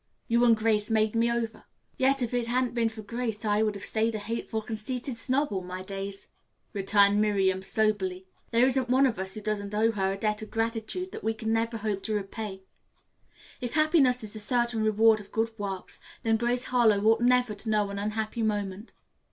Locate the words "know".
17.69-17.91